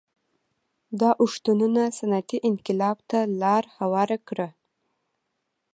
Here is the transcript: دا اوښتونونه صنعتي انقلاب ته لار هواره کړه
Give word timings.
دا 0.99 1.09
اوښتونونه 1.21 1.81
صنعتي 1.97 2.37
انقلاب 2.49 2.97
ته 3.09 3.19
لار 3.41 3.63
هواره 3.77 4.17
کړه 4.27 4.47